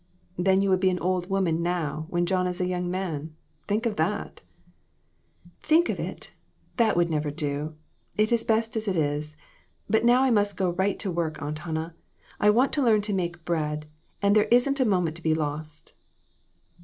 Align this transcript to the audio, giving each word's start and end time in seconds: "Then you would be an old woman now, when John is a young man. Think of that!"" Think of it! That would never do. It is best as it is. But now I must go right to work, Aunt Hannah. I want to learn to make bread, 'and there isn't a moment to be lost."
"Then 0.35 0.63
you 0.63 0.71
would 0.71 0.79
be 0.79 0.89
an 0.89 0.97
old 0.97 1.29
woman 1.29 1.61
now, 1.61 2.07
when 2.09 2.25
John 2.25 2.47
is 2.47 2.59
a 2.59 2.65
young 2.65 2.89
man. 2.89 3.35
Think 3.67 3.85
of 3.85 3.97
that!"" 3.97 4.41
Think 5.69 5.89
of 5.89 5.99
it! 5.99 6.31
That 6.77 6.97
would 6.97 7.11
never 7.11 7.29
do. 7.29 7.75
It 8.17 8.31
is 8.31 8.43
best 8.43 8.75
as 8.75 8.87
it 8.87 8.95
is. 8.95 9.37
But 9.87 10.03
now 10.03 10.23
I 10.23 10.31
must 10.31 10.57
go 10.57 10.71
right 10.71 10.97
to 10.97 11.11
work, 11.11 11.39
Aunt 11.39 11.59
Hannah. 11.59 11.93
I 12.39 12.49
want 12.49 12.73
to 12.73 12.83
learn 12.83 13.03
to 13.03 13.13
make 13.13 13.45
bread, 13.45 13.85
'and 14.23 14.35
there 14.35 14.45
isn't 14.49 14.79
a 14.79 14.85
moment 14.85 15.17
to 15.17 15.21
be 15.21 15.35
lost." 15.35 15.93